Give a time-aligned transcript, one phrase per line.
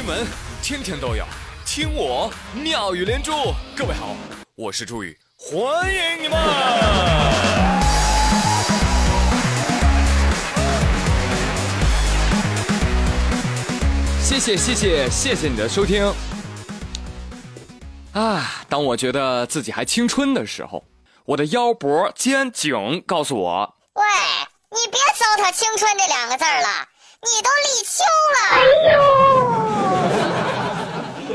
[0.00, 0.26] 新闻
[0.62, 1.26] 天天都有，
[1.66, 3.32] 听我妙语连珠。
[3.76, 4.16] 各位好，
[4.54, 6.38] 我是朱宇，欢迎你们！
[14.22, 16.10] 谢谢谢谢谢谢你的收听。
[18.14, 20.82] 啊，当我觉得自己还青春的时候，
[21.26, 24.02] 我的腰脖肩颈告诉我，喂，
[24.70, 26.88] 你别糟蹋青春这两个字了，
[27.20, 28.38] 你都立秋了。
[28.50, 28.62] 哎
[28.94, 29.89] 呦，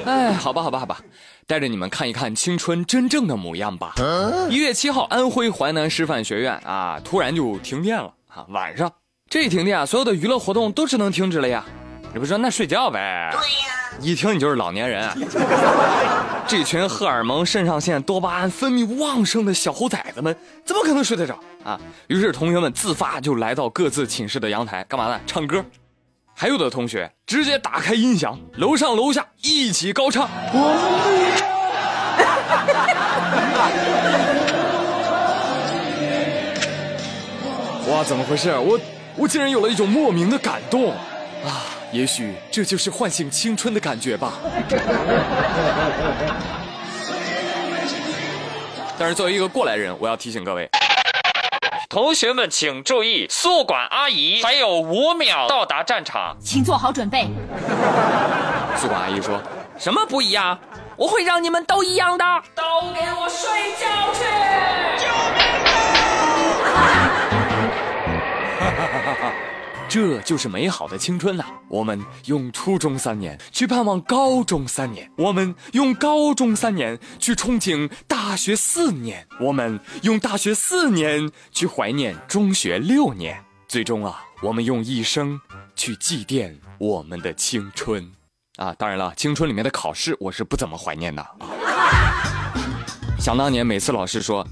[0.06, 1.00] 哎，好吧好吧好吧，
[1.48, 3.96] 带着你们看一看青春真正的模样吧。
[4.50, 8.92] 一月七号，安徽淮南师范学院啊，突然就停电了啊，晚上
[9.30, 11.66] 这一停电啊，所有的娱乐活动都只能停止了呀。
[12.14, 13.30] 你不说那睡觉呗？
[13.32, 13.74] 对呀。
[14.00, 15.10] 一听你就是老年人。
[16.48, 21.80] 这群荷尔蒙、肾上腺、多巴胺分泌旺盛的小猴崽子们，怎么可能睡得着啊？
[22.08, 25.20] 于是同学们自发就来到各自寝室的阳台，干嘛呢？
[25.26, 25.64] 唱歌。
[26.38, 30.30] 还有的同学直接打开音响，楼上楼下一起高唱。
[37.90, 38.54] 哇，怎么回事？
[38.58, 38.78] 我
[39.16, 41.64] 我竟然有了一种莫名的感动啊！
[41.94, 44.34] 也许这就是唤醒青春的感觉吧。
[49.00, 50.70] 但是作为一个过来人，我要提醒各位，
[51.88, 57.28] 同学们请注意，宿管阿姨还有五秒到达战场，请做好准备。
[58.76, 59.40] 宿管阿姨说
[59.78, 60.58] ：“什么不一样？
[60.98, 62.26] 我会让你们都一样的，
[62.56, 62.64] 都
[62.94, 64.26] 给我睡觉去！”
[69.96, 71.46] 这就是美好的青春呐！
[71.70, 85.40] 我们用初中三年去盼望高中三年，我们用高中三年去憧憬大学四年，我们用大学四年去怀念中学六年，最终啊，我们用一生
[85.78, 88.12] 去祭奠我们的青春。
[88.58, 91.26] 啊，当然了，青春里面的考试我是不怎么怀念的。
[93.18, 94.46] 想当年，每次老师说：“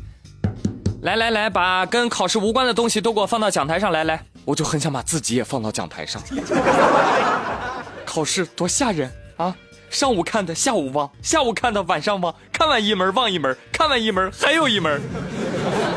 [1.03, 6.21] 来来来，把跟考试无关的东西都给我放到讲台上来，来。”我就很想把自己也放到讲台上。
[8.05, 9.55] 考试多吓人啊！
[9.89, 12.33] 上午看的，下午忘；下午看的，晚上忘。
[12.51, 15.01] 看完一门忘一门，看完一门还有一门。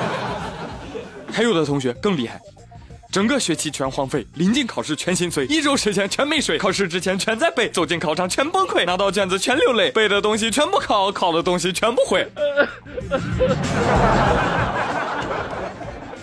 [1.32, 2.40] 还有的同学更厉害，
[3.12, 12.26] 整个学期全荒废，临近考试全心碎，一周时间全没睡，考试之前全在背，走进考场全崩溃，拿到卷子全流泪，背的东西全部考，考的东西全不会。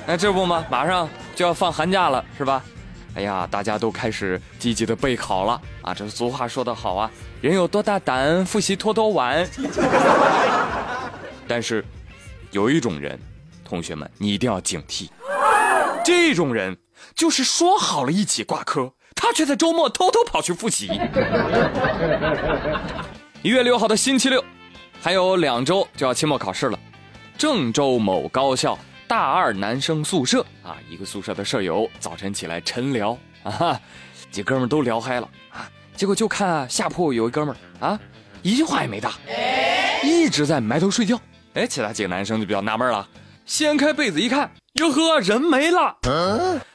[0.07, 0.65] 哎，这不吗？
[0.69, 2.63] 马上就要放寒假了，是吧？
[3.15, 5.93] 哎呀，大家都开始积极的备考了啊！
[5.93, 7.11] 这俗话说得好啊，
[7.41, 9.47] 人有多大胆，复习拖多晚。
[11.47, 11.85] 但是，
[12.49, 13.19] 有一种人，
[13.63, 15.09] 同学们，你一定要警惕。
[16.03, 16.75] 这种人
[17.13, 20.87] 就是说好了一起挂科，他却在周末偷偷跑去复习。
[23.43, 24.43] 一月六号的星期六，
[24.99, 26.79] 还有两周就要期末考试了。
[27.37, 28.75] 郑州某高校。
[29.13, 33.79] 大二男生宿舍啊，一个宿舍的舍友早晨起来晨聊啊，
[34.31, 37.99] 几哥们都聊嗨了啊，结果就看下铺有一哥们啊，
[38.41, 39.13] 一句话也没搭，
[40.01, 41.15] 一直在埋头睡觉。
[41.53, 43.07] 哎，其他几个男生就比较纳闷了，
[43.45, 45.95] 掀开被子一看，哟呵，人没了，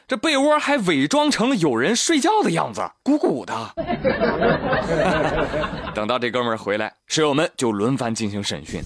[0.07, 3.75] 这被窝还伪装成有人睡觉的样子，鼓鼓的。
[5.93, 8.81] 等到这哥们回来，舍友们就轮番进行审讯。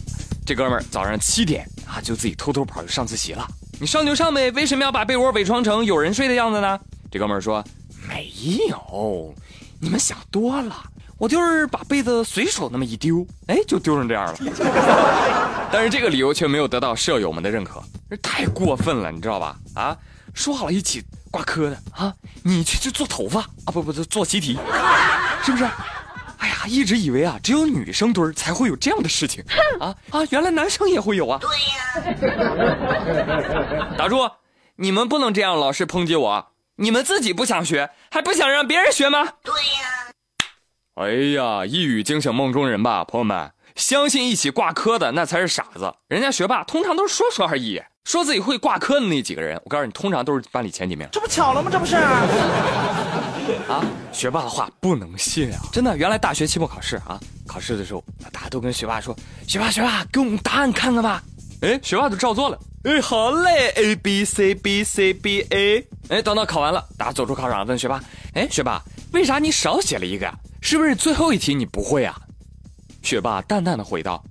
[0.45, 3.47] 这哥们儿早上七点啊，就自己偷偷跑去上自习了。
[3.81, 6.79] 你上就上呗，为什么要把被窝伪装成有人睡的样子呢？
[7.11, 7.65] 这哥们儿说
[8.09, 8.31] ：“没
[8.69, 9.35] 有，
[9.81, 10.83] 你们想多了。
[11.19, 14.35] 我就是把被子随手那么一丢，哎，就丢成这样了。
[15.71, 19.57] ”但是这个理由却没有得到舍友们的认可，这太过分了，你知道吧？
[19.75, 19.97] 啊，
[20.35, 24.59] 说好了一起挂科的啊，你去去做头发啊，不不，做习题，
[25.45, 25.69] 是不是？
[26.63, 29.45] 哎呀，一直以为啊，只有女生堆儿才会有这样的事情，
[29.81, 31.41] 啊啊，原来男生也会有啊！
[31.41, 31.49] 对
[32.29, 34.31] 呀，打住，
[34.77, 39.25] 你们不能这样，老是抨击我，你们自己不想学，还不想让别人学吗？
[39.43, 40.13] 对呀。
[40.95, 51.09] 哎呀，一语惊醒梦中人吧，朋友们，相信一起挂科的那才是傻子，人家学霸通常都是说说而已，说自己会挂科的那几个人，我告诉你，通常都是班里前几名。
[51.11, 51.69] 这不巧了吗？
[51.73, 51.97] 这不是。
[53.69, 55.61] 啊，学霸的话不能信啊！
[55.73, 58.03] 真的，原来大学期末考试啊，考试的时候，
[58.33, 59.17] 大家都跟学霸说
[59.47, 61.23] ：“学霸，学霸，给我们答案看看吧。”
[61.63, 62.59] 哎，学霸就照做了。
[62.85, 65.87] 哎，好嘞，A B C B C B A。
[66.09, 68.03] 哎，等到考完了，大家走出考场问学霸
[68.35, 70.35] ：“哎，学霸，为啥你少写了一个呀？
[70.61, 72.21] 是不是最后一题你不会啊？”
[73.03, 74.23] 学霸淡淡的回道：“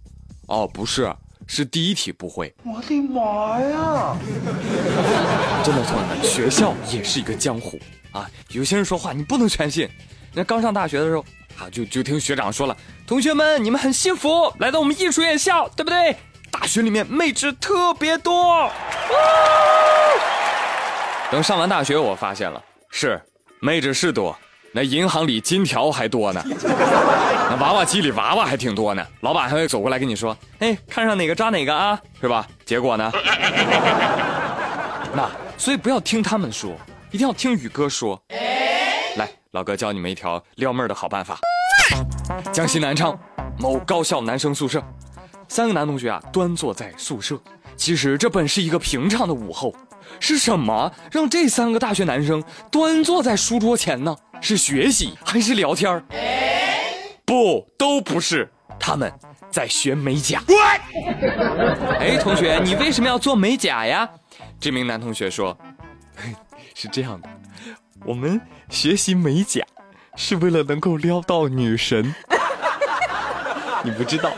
[0.48, 1.14] 哦，不是，
[1.54, 4.16] 是第一题不会。”我的妈呀！
[5.66, 7.78] 真的，同学们，学校也是一个江湖。
[8.14, 9.90] 啊，有些人说话你不能全信，
[10.34, 11.26] 那刚上大学的时候，
[11.58, 16.16] 啊，就就听学长说了，同学们，你们很幸福，来到我们艺术院校，对不对？
[16.50, 18.72] 大学里面妹纸特别多。
[21.30, 23.22] 等上完大学，我发现了，是
[23.60, 24.38] 妹纸是多，
[24.74, 29.06] 那银行里金条还多呢，那娃娃机里娃娃还挺多呢。
[29.20, 32.48] 老板还会走过来跟你说，哎，看上哪个抓哪个啊，是吧？
[32.66, 33.12] 结果呢？
[35.14, 36.74] 那所以不要听他们说，
[37.12, 38.18] 一定要听宇哥说。
[39.18, 41.38] 来，老哥教你们一条撩妹的好办法。
[42.54, 43.18] 江西南昌
[43.60, 44.82] 某高校男生宿舍，
[45.50, 47.38] 三个男同学啊端坐在宿舍。
[47.76, 49.76] 其实这本是一个平常的午后，
[50.20, 54.16] 是什么让这三个大学男生端坐在书桌前呢？
[54.42, 56.04] 是学习还是聊天
[57.24, 59.14] 不，都不是，他们
[59.52, 60.42] 在学美甲。
[62.00, 64.10] 哎，同学，你为什么要做美甲呀？
[64.60, 65.56] 这名男同学说
[66.74, 67.30] ：“是这样的，
[68.04, 69.64] 我们学习美甲
[70.16, 72.14] 是为了能够撩到女神。
[73.84, 74.32] 你不知道，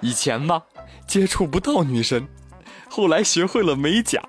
[0.00, 0.62] 以前吧
[1.06, 2.28] 接触不到女神，
[2.88, 4.22] 后来学会了美甲，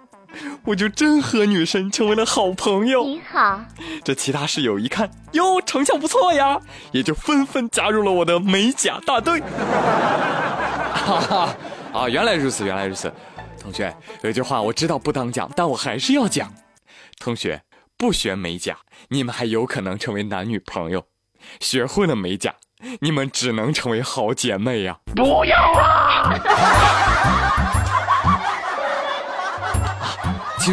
[0.66, 3.04] 我就真和女神成为了好朋友。
[3.04, 3.62] 你好，
[4.04, 6.60] 这其他室友一看，哟，成效不错呀，
[6.92, 9.42] 也就纷纷加入了我的美甲大队。
[10.94, 11.56] 哈哈，
[11.94, 13.12] 啊，原来如此，原来如此。
[13.60, 16.54] 同学，有句话我知道不当讲，但我还是要讲。
[17.20, 17.62] 同学，
[17.98, 18.78] 不学美甲，
[19.10, 21.02] 你们还有可能成为男女朋友；
[21.60, 22.54] 学会了美甲，
[23.00, 25.00] 你们只能成为好姐妹呀！
[25.16, 26.38] 不要啊！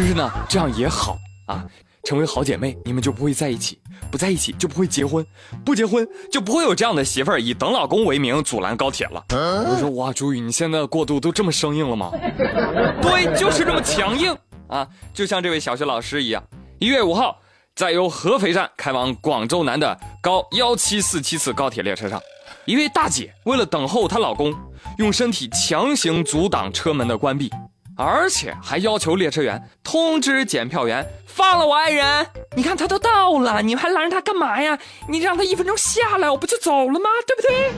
[0.01, 1.17] 其实呢，这样也好
[1.47, 1.61] 啊，
[2.05, 3.75] 成为好姐妹，你们就不会在一起；
[4.09, 5.21] 不在一起就不会结婚；
[5.65, 9.21] 不结婚就不会有这样的媳妇儿以等老公为名阻拦高铁了。
[9.29, 12.11] 我说哇，朱宇，你现在的过渡都这么生硬了吗？
[13.03, 14.33] 对，就是这么强硬
[14.69, 14.87] 啊！
[15.13, 16.41] 就像这位小学老师一样，
[16.79, 17.37] 一月五号，
[17.75, 22.21] 在由合肥站开往广州南的高幺七四七次高铁列车上，
[22.63, 24.55] 一位大姐为了等候她老公，
[24.97, 27.51] 用身体强行阻挡车门的关闭。
[27.99, 32.25] 而且还要求列车员通知检票员放了我爱人。
[32.55, 34.79] 你看他都到了，你们还拦着他干嘛呀？
[35.09, 37.09] 你让他一分钟下来，我不就走了吗？
[37.27, 37.73] 对不对？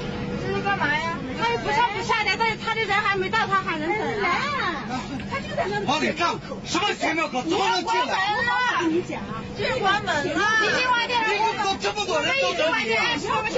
[0.46, 1.18] 这是干嘛呀？
[1.42, 4.86] 他又不上不下的，但是他的人还没到，他喊人等啊。
[5.32, 5.82] 他就在那。
[5.92, 7.42] 往里站，什么检票口？
[7.42, 8.38] 怎么能进来？
[8.78, 9.20] 我跟你讲，
[9.58, 10.22] 这是关门了。
[10.62, 11.30] 你今晚点来
[11.66, 13.02] 都这么多人都等你了，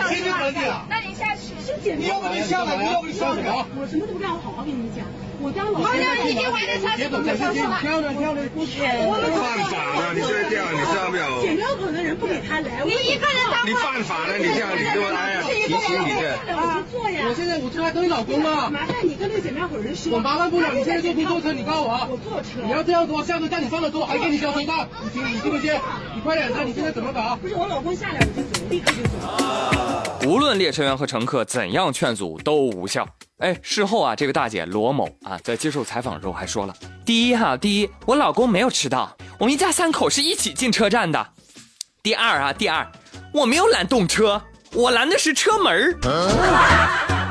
[0.08, 0.86] 谁就等你了？
[0.90, 1.52] 那你下去。
[1.98, 3.68] 你要不你下来，你要不你上去啊？
[3.76, 5.04] 我什么都不干，我好好跟你讲。
[5.44, 5.86] 我当老师。
[5.86, 7.78] 好像已经完了，他怎么上去了？
[7.82, 8.80] 漂亮漂亮，不错。
[8.80, 11.44] 我们犯法了，你这样你知道没有？
[11.44, 13.68] 检票口的人不给他来，你一个人当。
[13.68, 16.56] 你犯法了，你这样你就哎呀，提醒你的。
[16.56, 17.28] 啊，坐呀。
[17.28, 18.70] 我现在我这还等你老公呢。
[18.72, 20.14] 麻烦你跟那个检票口人说。
[20.16, 21.52] 我麻烦不了，你现在坐不坐车？
[21.52, 22.08] 你告诉我。
[22.10, 22.64] 我坐车。
[22.64, 24.72] 你要这样说，下次叫你上的多，还给你交通费，
[25.04, 25.74] 你听你信不信？
[26.16, 27.36] 你快点的，你现在怎么搞？
[27.42, 30.30] 不是我老公下来我就走，立刻就走。
[30.30, 33.06] 无论列车员和乘客怎样劝阻都无效。
[33.44, 36.74] 哎，事后啊，这位大姐罗某啊，在接受采访的时候还说了：
[37.06, 41.28] 第一哈，第一，我老公没有迟到，我们一家三口是一起进车站的。
[42.02, 42.90] 第二啊，第二，
[43.34, 44.42] 我没有拦动车，
[44.72, 45.94] 我拦的是车门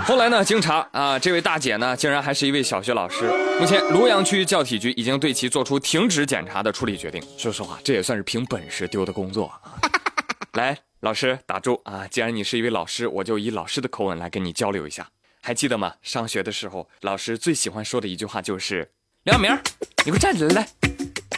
[0.04, 3.24] 后来呢，经查啊，这位大姐呢，竟然还是一位小学老师。
[3.58, 7.22] 目前，庐阳区教体局已经对其做出停止检查的处理决定。
[7.38, 9.80] 说实话，这也算是凭本事丢的工作啊。
[10.60, 12.06] 来，老师打住啊！
[12.10, 15.08] 既然你是一位老师，我就以老师的口吻来跟你交流一下。
[15.44, 15.92] 还记得吗？
[16.02, 18.88] 上学的时候，老师最喜欢说的一句话就是
[19.26, 19.52] ：“梁小明，
[20.04, 20.54] 你给我站起来！
[20.54, 20.68] 来，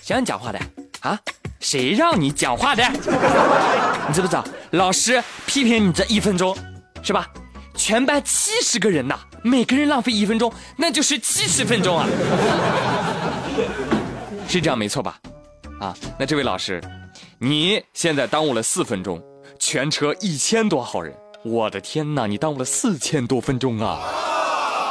[0.03, 0.61] 谁让你讲话的
[1.01, 1.19] 啊？
[1.59, 2.83] 谁让你讲话的？
[4.07, 4.45] 你知不知道？
[4.73, 6.55] 老师批评你这一分钟，
[7.03, 7.27] 是吧？
[7.75, 12.07] 全班七十个人呐，每个人浪费一分钟，那就是七十分钟啊！
[14.47, 15.19] 是这样没错吧？
[15.81, 16.79] 啊，那这位老师，
[17.39, 19.19] 你现在耽误了四分钟，
[19.59, 21.11] 全车一千多号人。”
[21.47, 22.27] 我的天哪！
[22.27, 24.01] 你耽误了四千多分钟啊！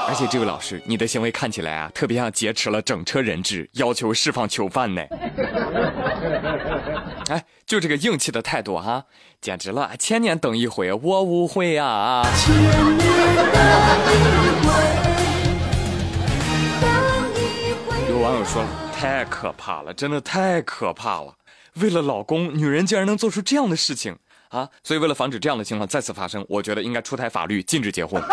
[0.07, 5.01] 而且这位老师，你的行为看起来啊，特别像劫持了整车人质，要求释放囚犯呢。
[7.29, 9.05] 哎，就这个硬气的态度哈，
[9.41, 9.89] 简直了！
[9.98, 12.24] 千年等一回，我无悔啊！
[18.07, 21.33] 有网友说了，太可怕了，真的太可怕了！
[21.77, 24.17] 为了老公，女人竟然能做出这样的事情。
[24.53, 28.22] 啊，所以为了防止这样的情况再次发生，我觉得应该出台法律禁止结婚。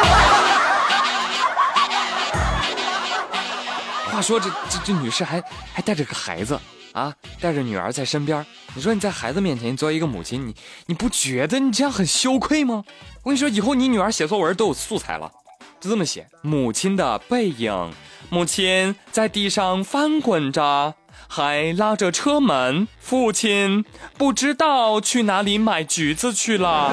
[4.12, 6.60] 话说这这这女士还还带着个孩子
[6.92, 7.10] 啊，
[7.40, 8.44] 带着女儿在身边。
[8.74, 12.84] 你说你在孩子面前你作为一个母亲，你你不觉得你这样很羞愧吗？
[13.22, 15.32] 我跟你说，以后你女儿写作文都有素材了，
[15.80, 17.90] 就这么写：母亲的背影，
[18.28, 20.94] 母亲在地上翻滚着。
[21.32, 23.84] 还拉着车门，父亲
[24.18, 26.92] 不知道去哪里买橘子去了。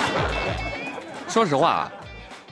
[1.26, 1.92] 说实话啊，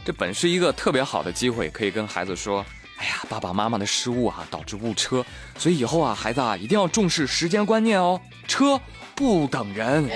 [0.07, 2.65] 这本是一个特别好的机会，可以跟孩子说
[2.97, 5.23] ：“哎呀，爸爸妈妈的失误啊，导致误车，
[5.59, 8.81] 所以以后啊，孩子啊，一定要重视时间观念哦，车
[9.15, 10.09] 不等人。”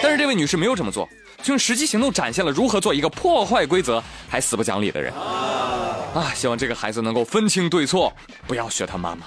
[0.00, 1.08] 但是这位女士没有这么做，
[1.42, 5.12] 就用实际行动展现了如何做一个破坏规则还死不讲理的人。
[6.16, 8.10] 啊，希望这个孩子能够分清对错，
[8.46, 9.26] 不要学他妈妈。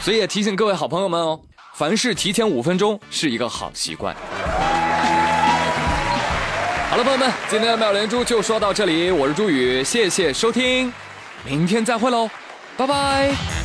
[0.00, 1.38] 所以也提醒各位好朋友们哦，
[1.74, 4.16] 凡事提前五分钟是一个好习惯。
[6.88, 10.90] 好了，朋友们，今天的妙连珠就说到这里，我是朱宇，谢谢收听，
[11.44, 12.30] 明天再会喽，
[12.78, 13.59] 拜拜。